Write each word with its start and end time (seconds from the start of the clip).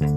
Bienvenidos 0.00 0.14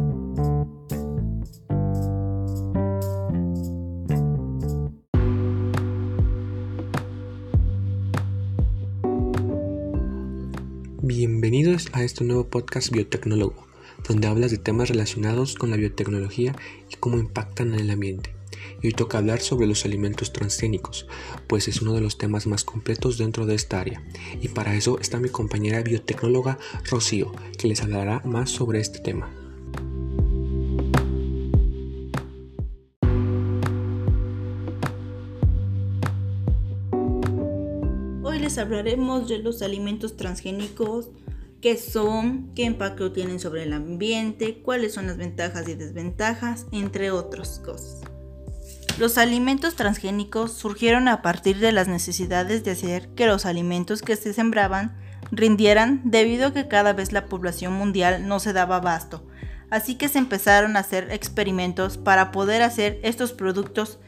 a 11.92 12.04
este 12.04 12.24
nuevo 12.24 12.48
podcast 12.48 12.92
Biotecnólogo, 12.92 13.68
donde 14.08 14.28
hablas 14.28 14.52
de 14.52 14.58
temas 14.58 14.88
relacionados 14.88 15.56
con 15.56 15.69
la 15.69 15.76
biotecnología 15.76 16.55
y 16.89 16.95
cómo 16.95 17.18
impactan 17.18 17.73
en 17.73 17.81
el 17.81 17.89
ambiente. 17.89 18.34
Y 18.81 18.88
hoy 18.88 18.93
toca 18.93 19.18
hablar 19.18 19.41
sobre 19.41 19.68
los 19.68 19.84
alimentos 19.84 20.31
transgénicos, 20.31 21.07
pues 21.47 21.68
es 21.68 21.81
uno 21.81 21.93
de 21.93 22.00
los 22.00 22.18
temas 22.18 22.47
más 22.47 22.63
completos 22.63 23.18
dentro 23.18 23.45
de 23.45 23.55
esta 23.55 23.81
área. 23.81 24.02
Y 24.41 24.47
para 24.47 24.75
eso 24.75 24.97
está 25.00 25.20
mi 25.20 25.27
compañera 25.27 25.81
biotecnóloga 25.81 26.57
Rocío, 26.89 27.34
que 27.57 27.68
les 27.68 27.81
hablará 27.81 28.21
más 28.23 28.50
sobre 28.50 28.79
este 28.79 29.00
tema. 29.00 29.42
Hablaremos 38.57 39.27
de 39.27 39.39
los 39.39 39.62
alimentos 39.62 40.17
transgénicos, 40.17 41.09
qué 41.62 41.77
son, 41.77 42.52
qué 42.55 42.63
impacto 42.63 43.12
tienen 43.12 43.39
sobre 43.39 43.63
el 43.63 43.73
ambiente, 43.73 44.62
cuáles 44.62 44.93
son 44.93 45.07
las 45.07 45.17
ventajas 45.17 45.67
y 45.70 45.76
desventajas, 45.76 46.66
entre 46.71 47.12
otras 47.12 47.59
cosas. 47.59 48.02
Los 48.99 49.17
alimentos 49.17 49.76
transgénicos 49.76 50.52
surgieron 50.52 51.07
a 51.07 51.21
partir 51.21 51.59
de 51.59 51.71
las 51.71 51.88
necesidades 51.88 52.63
de 52.63 52.71
hacer 52.71 53.09
que 53.16 53.26
los 53.26 53.45
alimentos 53.45 54.02
que 54.02 54.16
se 54.16 54.34
sembraban 54.34 54.95
rindieran 55.31 56.01
debido 56.04 56.48
a 56.48 56.54
que 56.54 56.67
cada 56.67 56.93
vez 56.93 57.12
la 57.12 57.26
población 57.26 57.73
mundial 57.73 58.27
no 58.27 58.40
se 58.40 58.54
daba 58.54 58.76
abasto, 58.76 59.26
así 59.71 59.95
que 59.95 60.09
se 60.09 60.20
empezaron 60.20 60.76
a 60.76 60.81
hacer 60.81 61.12
experimentos 61.12 61.98
para 61.98 62.31
poder 62.31 62.62
hacer 62.62 62.99
estos 63.04 63.34
productos 63.34 63.99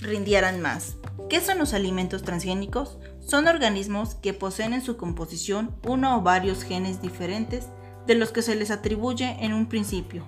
rindieran 0.00 0.60
más. 0.60 0.96
¿Qué 1.30 1.40
son 1.40 1.58
los 1.58 1.72
alimentos 1.72 2.22
transgénicos? 2.22 2.98
Son 3.26 3.48
organismos 3.48 4.14
que 4.16 4.34
poseen 4.34 4.74
en 4.74 4.82
su 4.82 4.96
composición 4.96 5.74
uno 5.86 6.18
o 6.18 6.20
varios 6.22 6.62
genes 6.62 7.00
diferentes 7.00 7.68
de 8.06 8.14
los 8.14 8.30
que 8.30 8.42
se 8.42 8.54
les 8.54 8.70
atribuye 8.70 9.36
en 9.40 9.54
un 9.54 9.66
principio. 9.66 10.24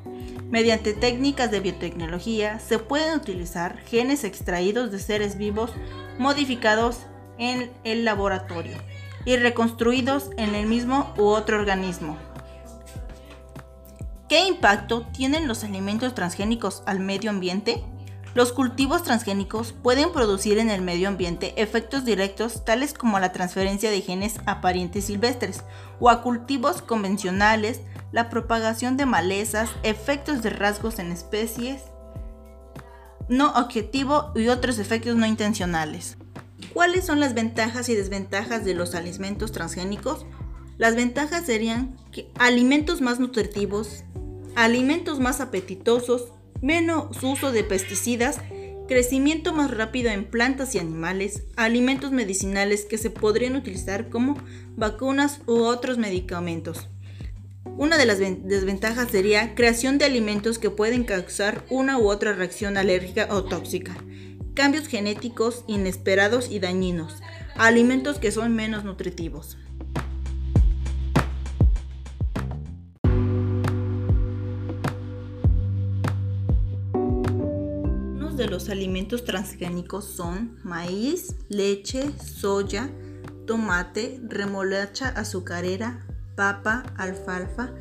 Mediante 0.49 0.95
técnicas 0.95 1.51
de 1.51 1.61
biotecnología 1.61 2.59
se 2.59 2.79
pueden 2.79 3.15
utilizar 3.15 3.79
genes 3.81 4.25
extraídos 4.25 4.91
de 4.91 4.99
seres 4.99 5.37
vivos 5.37 5.73
modificados 6.19 7.01
en 7.39 7.71
el 7.85 8.05
laboratorio 8.05 8.77
y 9.27 9.37
reconstruidos 9.37 10.31
en 10.39 10.55
el 10.55 10.67
mismo 10.67 11.13
u 11.19 11.25
otro 11.25 11.59
organismo. 11.59 12.17
¿Qué 14.29 14.47
impacto 14.47 15.07
tienen 15.13 15.47
los 15.47 15.65
alimentos 15.65 16.15
transgénicos 16.15 16.83
al 16.87 17.01
medio 17.01 17.31
ambiente? 17.31 17.85
Los 18.37 18.53
cultivos 18.53 19.03
transgénicos 19.03 19.73
pueden 19.73 20.13
producir 20.13 20.59
en 20.59 20.69
el 20.69 20.83
medio 20.83 21.09
ambiente 21.09 21.55
efectos 21.57 22.05
directos 22.05 22.67
tales 22.67 22.93
como 22.93 23.19
la 23.19 23.33
transferencia 23.33 23.91
de 23.91 24.03
genes 24.03 24.41
a 24.45 24.61
parientes 24.61 25.07
silvestres 25.07 25.65
o 26.01 26.11
a 26.11 26.21
cultivos 26.21 26.83
convencionales, 26.83 27.81
la 28.13 28.29
propagación 28.29 28.99
de 28.99 29.07
malezas, 29.07 29.71
efectos 29.85 30.43
de 30.43 30.51
rasgos 30.51 30.99
en 30.99 31.13
especies 31.13 31.85
no 33.31 33.55
objetivo 33.55 34.33
y 34.35 34.49
otros 34.49 34.79
efectos 34.79 35.17
no 35.17 35.25
intencionales. 35.25 36.19
¿Cuáles 36.75 37.07
son 37.07 37.21
las 37.21 37.33
ventajas 37.33 37.89
y 37.89 37.95
desventajas 37.95 38.67
de 38.67 38.75
los 38.75 38.95
alimentos 38.95 39.51
transgénicos? 39.51 40.27
Las 40.77 40.95
ventajas 40.95 41.47
serían 41.47 41.97
que 42.13 42.31
alimentos 42.39 43.01
más 43.01 43.19
nutritivos, 43.19 44.05
alimentos 44.57 45.21
más 45.21 45.41
apetitosos, 45.41 46.35
menos 46.61 47.23
uso 47.23 47.53
de 47.53 47.65
pesticidas, 47.65 48.41
crecimiento 48.89 49.53
más 49.53 49.71
rápido 49.71 50.11
en 50.11 50.25
plantas 50.25 50.75
y 50.75 50.79
animales, 50.79 51.43
alimentos 51.57 52.13
medicinales 52.13 52.85
que 52.85 52.99
se 52.99 53.11
podrían 53.11 53.57
utilizar 53.57 54.09
como 54.09 54.37
vacunas 54.77 55.41
u 55.47 55.63
otros 55.63 55.99
medicamentos. 55.99 56.89
Una 57.65 57.99
de 57.99 58.07
las 58.07 58.19
desventajas 58.19 59.11
sería 59.11 59.55
creación 59.55 59.99
de 59.99 60.07
alimentos 60.07 60.59
que 60.59 60.71
pueden 60.71 61.05
causar 61.05 61.65
una 61.69 61.99
u 61.99 62.09
otra 62.09 62.33
reacción 62.33 62.77
alérgica 62.77 63.29
o 63.31 63.45
tóxica, 63.45 63.97
cambios 64.55 64.87
genéticos 64.87 65.65
inesperados 65.67 66.51
y 66.51 66.59
dañinos, 66.59 67.17
alimentos 67.57 68.19
que 68.19 68.31
son 68.31 68.55
menos 68.55 68.85
nutritivos. 68.85 69.59
De 78.37 78.47
los 78.49 78.69
alimentos 78.69 79.25
transgénicos 79.25 80.05
son 80.05 80.59
maíz, 80.63 81.35
leche, 81.49 82.11
soya, 82.23 82.91
tomate, 83.47 84.21
remolacha 84.29 85.09
azucarera, 85.09 86.07
papa, 86.35 86.83
alfalfa, 86.97 87.73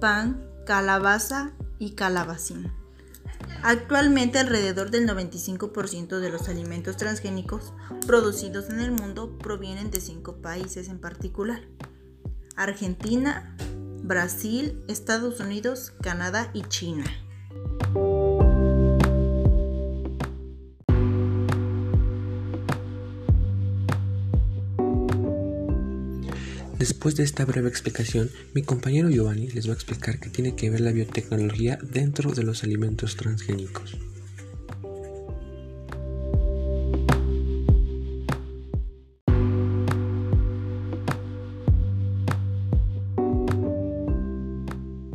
pan, 0.00 0.44
calabaza 0.66 1.52
y 1.78 1.92
calabacín. 1.92 2.70
Actualmente 3.62 4.38
alrededor 4.38 4.90
del 4.90 5.08
95% 5.08 6.18
de 6.18 6.30
los 6.30 6.48
alimentos 6.48 6.96
transgénicos 6.96 7.72
producidos 8.06 8.68
en 8.70 8.80
el 8.80 8.90
mundo 8.90 9.38
provienen 9.38 9.90
de 9.90 10.00
cinco 10.00 10.36
países 10.36 10.88
en 10.88 10.98
particular. 10.98 11.62
Argentina, 12.54 13.56
Brasil, 14.02 14.82
Estados 14.88 15.40
Unidos, 15.40 15.92
Canadá 16.02 16.50
y 16.52 16.62
China. 16.62 17.04
Después 26.82 27.14
de 27.14 27.22
esta 27.22 27.44
breve 27.44 27.68
explicación, 27.68 28.28
mi 28.56 28.62
compañero 28.64 29.08
Giovanni 29.08 29.46
les 29.46 29.68
va 29.68 29.70
a 29.70 29.74
explicar 29.74 30.18
qué 30.18 30.30
tiene 30.30 30.56
que 30.56 30.68
ver 30.68 30.80
la 30.80 30.90
biotecnología 30.90 31.78
dentro 31.80 32.32
de 32.32 32.42
los 32.42 32.64
alimentos 32.64 33.16
transgénicos. 33.16 33.96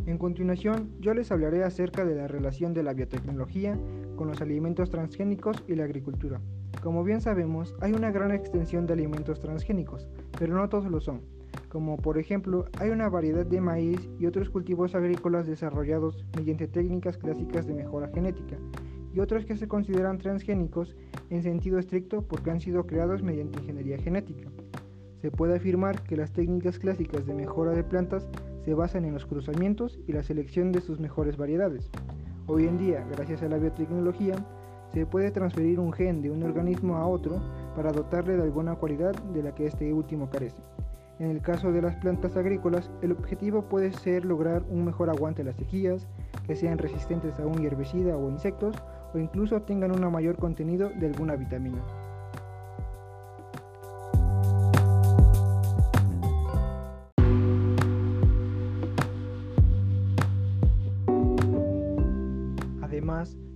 En 0.06 0.16
continuación, 0.16 0.90
yo 1.00 1.12
les 1.12 1.30
hablaré 1.30 1.64
acerca 1.64 2.06
de 2.06 2.14
la 2.14 2.28
relación 2.28 2.72
de 2.72 2.82
la 2.82 2.94
biotecnología 2.94 3.78
con 4.16 4.28
los 4.28 4.40
alimentos 4.40 4.88
transgénicos 4.88 5.62
y 5.68 5.74
la 5.74 5.84
agricultura. 5.84 6.40
Como 6.82 7.04
bien 7.04 7.20
sabemos, 7.20 7.74
hay 7.82 7.92
una 7.92 8.10
gran 8.10 8.30
extensión 8.30 8.86
de 8.86 8.94
alimentos 8.94 9.38
transgénicos, 9.38 10.08
pero 10.38 10.54
no 10.54 10.66
todos 10.70 10.90
lo 10.90 11.02
son 11.02 11.37
como 11.68 11.96
por 11.96 12.18
ejemplo 12.18 12.66
hay 12.78 12.90
una 12.90 13.08
variedad 13.08 13.46
de 13.46 13.60
maíz 13.60 14.08
y 14.18 14.26
otros 14.26 14.50
cultivos 14.50 14.94
agrícolas 14.94 15.46
desarrollados 15.46 16.24
mediante 16.36 16.68
técnicas 16.68 17.18
clásicas 17.18 17.66
de 17.66 17.74
mejora 17.74 18.08
genética, 18.08 18.56
y 19.14 19.20
otros 19.20 19.44
que 19.44 19.56
se 19.56 19.68
consideran 19.68 20.18
transgénicos 20.18 20.96
en 21.30 21.42
sentido 21.42 21.78
estricto 21.78 22.22
porque 22.22 22.50
han 22.50 22.60
sido 22.60 22.86
creados 22.86 23.22
mediante 23.22 23.58
ingeniería 23.60 23.98
genética. 23.98 24.48
Se 25.20 25.30
puede 25.30 25.56
afirmar 25.56 26.02
que 26.04 26.16
las 26.16 26.32
técnicas 26.32 26.78
clásicas 26.78 27.26
de 27.26 27.34
mejora 27.34 27.72
de 27.72 27.82
plantas 27.82 28.28
se 28.64 28.74
basan 28.74 29.04
en 29.04 29.14
los 29.14 29.26
cruzamientos 29.26 29.98
y 30.06 30.12
la 30.12 30.22
selección 30.22 30.72
de 30.72 30.80
sus 30.80 31.00
mejores 31.00 31.36
variedades. 31.36 31.90
Hoy 32.46 32.66
en 32.66 32.78
día, 32.78 33.06
gracias 33.10 33.42
a 33.42 33.48
la 33.48 33.58
biotecnología, 33.58 34.36
se 34.92 35.06
puede 35.06 35.30
transferir 35.30 35.80
un 35.80 35.92
gen 35.92 36.22
de 36.22 36.30
un 36.30 36.42
organismo 36.42 36.96
a 36.96 37.06
otro 37.06 37.40
para 37.74 37.92
dotarle 37.92 38.36
de 38.36 38.42
alguna 38.42 38.76
cualidad 38.76 39.14
de 39.34 39.42
la 39.42 39.54
que 39.54 39.66
este 39.66 39.92
último 39.92 40.30
carece. 40.30 40.62
En 41.18 41.30
el 41.30 41.40
caso 41.42 41.72
de 41.72 41.82
las 41.82 41.96
plantas 41.96 42.36
agrícolas, 42.36 42.90
el 43.02 43.10
objetivo 43.10 43.62
puede 43.62 43.92
ser 43.92 44.24
lograr 44.24 44.62
un 44.68 44.84
mejor 44.84 45.10
aguante 45.10 45.42
a 45.42 45.46
las 45.46 45.56
sequías, 45.56 46.06
que 46.46 46.54
sean 46.54 46.78
resistentes 46.78 47.40
a 47.40 47.46
un 47.46 47.64
herbicida 47.64 48.16
o 48.16 48.30
insectos, 48.30 48.76
o 49.12 49.18
incluso 49.18 49.60
tengan 49.62 49.90
un 49.90 50.12
mayor 50.12 50.36
contenido 50.36 50.90
de 50.90 51.06
alguna 51.06 51.34
vitamina. 51.34 51.82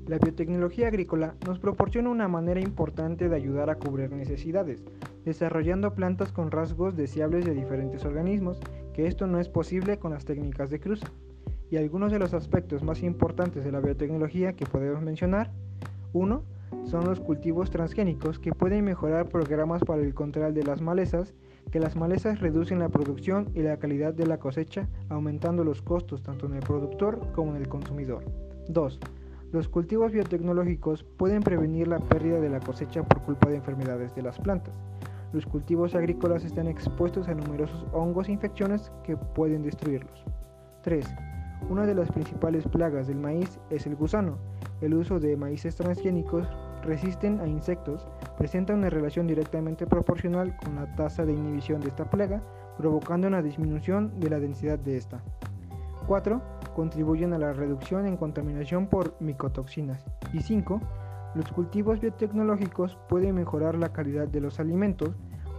La 0.06 0.19
biotecnología 0.19 0.88
agrícola 0.88 1.34
nos 1.46 1.58
proporciona 1.58 2.10
una 2.10 2.28
manera 2.28 2.60
importante 2.60 3.28
de 3.28 3.37
ayudar 3.37 3.70
a 3.70 3.76
cubrir 3.76 4.10
necesidades, 4.10 4.82
desarrollando 5.25 5.94
plantas 5.94 6.32
con 6.32 6.50
rasgos 6.50 6.96
deseables 6.96 7.44
de 7.44 7.54
diferentes 7.54 8.04
organismos, 8.04 8.58
que 8.94 9.06
esto 9.06 9.26
no 9.26 9.38
es 9.38 9.49
posible 9.49 9.99
con 9.99 10.12
las 10.12 10.25
técnicas 10.25 10.70
de 10.70 10.81
cruce. 10.81 11.06
Y 11.70 11.76
algunos 11.76 12.12
de 12.12 12.19
los 12.19 12.34
aspectos 12.34 12.82
más 12.82 13.02
importantes 13.02 13.64
de 13.64 13.72
la 13.72 13.81
biotecnología 13.81 14.54
que 14.54 14.66
podemos 14.66 15.02
mencionar, 15.02 15.50
uno, 16.12 16.43
son 16.84 17.05
los 17.05 17.20
cultivos 17.20 17.70
transgénicos 17.70 18.38
que 18.38 18.52
pueden 18.52 18.84
mejorar 18.84 19.28
programas 19.28 19.82
para 19.84 20.02
el 20.02 20.14
control 20.14 20.52
de 20.52 20.64
las 20.64 20.81
malezas 20.81 21.32
que 21.70 21.81
las 21.81 21.96
malezas 21.96 22.40
reducen 22.40 22.78
la 22.78 22.90
producción 22.90 23.48
y 23.55 23.62
la 23.62 23.78
calidad 23.78 24.12
de 24.12 24.26
la 24.26 24.38
cosecha, 24.38 24.88
aumentando 25.08 25.64
los 25.64 25.81
costos 25.81 26.22
tanto 26.22 26.46
en 26.46 26.55
el 26.55 26.60
productor 26.60 27.32
como 27.32 27.55
en 27.55 27.62
el 27.62 27.69
consumidor. 27.69 28.25
2. 28.69 29.00
Los 29.52 29.69
cultivos 29.69 30.12
biotecnológicos 30.12 31.04
pueden 31.04 31.43
prevenir 31.43 31.87
la 31.87 31.99
pérdida 31.99 32.40
de 32.40 32.49
la 32.49 32.58
cosecha 32.58 33.02
por 33.02 33.20
culpa 33.20 33.50
de 33.50 33.56
enfermedades 33.56 34.14
de 34.14 34.22
las 34.22 34.38
plantas. 34.38 34.72
Los 35.34 35.44
cultivos 35.44 35.94
agrícolas 35.94 36.43
están 36.44 36.69
expuestos 36.69 37.28
a 37.28 37.34
numerosos 37.34 37.84
hongos 37.93 38.28
e 38.28 38.32
infecciones 38.32 38.90
que 39.04 39.14
pueden 39.19 39.62
destruirlos. 39.62 40.25
3. 40.84 41.06
Una 41.69 41.84
de 41.84 41.94
las 41.94 42.10
principales 42.10 42.66
plagas 42.66 43.08
del 43.08 43.19
maíz 43.19 43.60
es 43.69 43.87
el 43.87 43.94
gusano. 43.94 44.38
El 44.81 44.94
uso 44.94 45.20
de 45.20 45.37
maíces 45.37 45.76
transgénicos 45.76 46.48
resisten 46.82 47.38
a 47.40 47.46
insectos 47.46 48.08
presenta 48.38 48.72
una 48.72 48.88
relación 48.88 49.26
directamente 49.26 49.87
proporcional 49.87 50.56
con 50.56 50.76
la 50.76 50.96
tasa 50.96 51.26
de 51.26 51.34
inhibición 51.34 51.82
de 51.82 51.88
esta 51.88 52.08
plaga, 52.08 52.43
provocando 52.78 53.28
una 53.28 53.43
disminución 53.43 54.19
de 54.19 54.31
la 54.31 54.40
densidad 54.40 54.78
de 54.78 54.96
esta. 54.96 55.20
4. 56.06 56.40
Contribuyen 56.74 57.32
a 57.32 57.38
la 57.38 57.52
reducción 57.52 58.06
en 58.06 58.16
contaminación 58.16 58.86
por 58.86 59.14
micotoxinas. 59.20 60.04
Y 60.32 60.40
5. 60.40 60.80
Los 61.34 61.50
cultivos 61.52 62.00
biotecnológicos 62.00 62.98
pueden 63.08 63.34
mejorar 63.34 63.76
la 63.76 63.92
calidad 63.92 64.28
de 64.28 64.40
los 64.40 64.60
alimentos. 64.60 65.10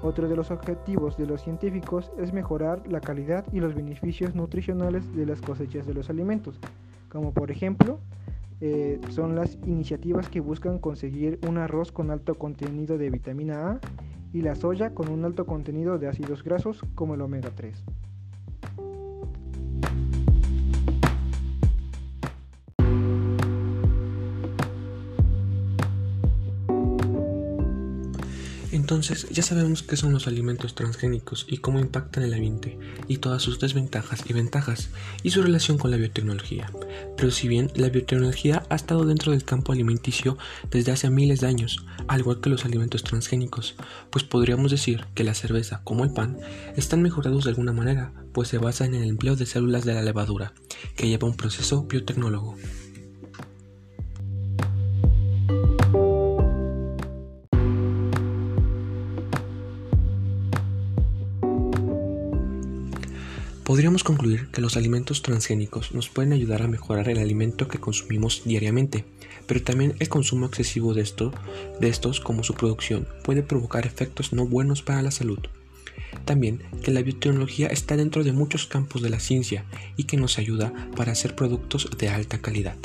Otro 0.02 0.28
de 0.28 0.36
los 0.36 0.52
objetivos 0.52 1.18
de 1.18 1.26
los 1.26 1.42
científicos 1.42 2.12
es 2.18 2.34
mejorar 2.34 2.88
la 2.88 3.00
calidad 3.00 3.46
y 3.54 3.60
los 3.60 3.74
beneficios 3.74 4.36
nutricionales 4.36 5.16
de 5.16 5.26
las 5.26 5.42
cosechas 5.42 5.88
de 5.88 5.94
los 5.94 6.10
alimentos, 6.10 6.60
como 7.10 7.32
por 7.34 7.52
ejemplo 7.52 8.00
eh, 8.66 9.02
son 9.10 9.36
las 9.36 9.58
iniciativas 9.66 10.30
que 10.30 10.40
buscan 10.40 10.80
conseguir 10.80 11.38
un 11.48 11.58
arroz 11.58 11.92
con 11.92 12.12
alto 12.12 12.36
contenido 12.36 12.98
de 12.98 13.10
vitamina 13.10 13.72
A 13.72 13.80
y 14.32 14.42
la 14.42 14.56
soya 14.56 14.94
con 14.94 15.10
un 15.10 15.26
alto 15.26 15.46
contenido 15.46 15.98
de 15.98 16.08
ácidos 16.08 16.44
grasos 16.44 16.82
como 16.96 17.16
el 17.16 17.22
omega 17.22 17.50
3. 17.54 17.84
Entonces 28.84 29.28
ya 29.32 29.44
sabemos 29.44 29.82
qué 29.82 29.96
son 29.96 30.12
los 30.12 30.28
alimentos 30.28 30.76
transgénicos 30.76 31.46
y 31.48 31.60
cómo 31.60 31.80
impactan 31.80 32.26
el 32.26 32.34
ambiente 32.34 32.78
y 33.08 33.20
todas 33.20 33.42
sus 33.42 33.58
desventajas 33.58 34.26
y 34.28 34.34
ventajas 34.34 34.90
y 35.24 35.30
su 35.30 35.42
relación 35.42 35.78
con 35.78 35.90
la 35.90 35.96
biotecnología. 35.96 36.70
Pero 37.16 37.32
si 37.32 37.48
bien 37.48 37.72
la 37.76 37.88
biotecnología 37.88 38.64
ha 38.68 38.76
estado 38.76 39.06
dentro 39.06 39.32
del 39.32 39.46
campo 39.46 39.72
alimenticio 39.72 40.38
desde 40.70 40.92
hace 40.92 41.10
miles 41.10 41.40
de 41.40 41.48
años, 41.48 41.86
al 42.10 42.20
igual 42.20 42.42
que 42.42 42.50
los 42.50 42.66
alimentos 42.66 43.04
transgénicos, 43.04 43.76
pues 44.10 44.26
podríamos 44.26 44.70
decir 44.70 45.06
que 45.16 45.24
la 45.24 45.34
cerveza 45.34 45.80
como 45.86 46.04
el 46.04 46.12
pan 46.12 46.38
están 46.76 47.02
mejorados 47.02 47.46
de 47.46 47.52
alguna 47.52 47.72
manera, 47.72 48.12
pues 48.34 48.50
se 48.50 48.58
basan 48.58 48.96
en 48.96 49.04
el 49.04 49.10
empleo 49.12 49.38
de 49.38 49.46
células 49.46 49.86
de 49.86 49.94
la 49.94 50.02
levadura, 50.02 50.52
que 50.98 51.08
lleva 51.08 51.30
un 51.30 51.38
proceso 51.38 51.84
biotecnólogo. 51.84 52.58
Podríamos 63.74 64.04
concluir 64.04 64.50
que 64.52 64.62
los 64.62 64.78
alimentos 64.78 65.24
transgénicos 65.24 65.96
nos 65.96 66.08
pueden 66.08 66.32
ayudar 66.32 66.62
a 66.62 66.68
mejorar 66.68 67.10
el 67.10 67.18
alimento 67.18 67.68
que 67.68 67.80
consumimos 67.80 68.44
diariamente, 68.46 69.04
pero 69.48 69.64
también 69.64 69.96
el 69.98 70.10
consumo 70.10 70.46
excesivo 70.46 70.94
de, 70.94 71.10
de 71.80 71.90
estos 71.90 72.20
como 72.20 72.44
su 72.44 72.54
producción 72.54 73.08
puede 73.24 73.42
provocar 73.42 73.88
efectos 73.88 74.32
no 74.32 74.46
buenos 74.46 74.84
para 74.84 75.02
la 75.02 75.10
salud. 75.10 75.40
También 76.24 76.62
que 76.84 76.92
la 76.92 77.02
biotecnología 77.02 77.66
está 77.66 77.98
dentro 77.98 78.24
de 78.24 78.32
muchos 78.32 78.68
campos 78.68 79.02
de 79.02 79.10
la 79.10 79.20
ciencia 79.20 79.66
y 79.98 80.04
que 80.04 80.18
nos 80.18 80.38
ayuda 80.38 80.72
para 80.96 81.14
hacer 81.14 81.34
productos 81.34 81.90
de 81.98 82.10
alta 82.10 82.38
calidad. 82.38 82.78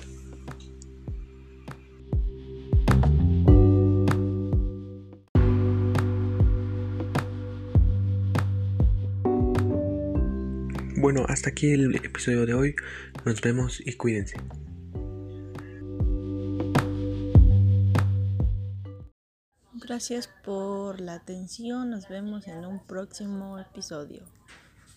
Bueno, 11.11 11.25
hasta 11.27 11.49
aquí 11.49 11.71
el 11.71 11.95
episodio 11.95 12.45
de 12.45 12.53
hoy. 12.53 12.77
Nos 13.25 13.41
vemos 13.41 13.81
y 13.83 13.95
cuídense. 13.95 14.37
Gracias 19.73 20.29
por 20.45 21.01
la 21.01 21.15
atención. 21.15 21.89
Nos 21.89 22.11
vemos 22.11 22.47
en 22.47 22.67
un 22.67 22.87
próximo 22.87 23.59
episodio. 23.59 24.21